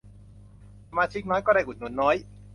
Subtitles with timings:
[0.89, 2.15] สมาชิกน้อย ก็ได้อุดหนุนน้อย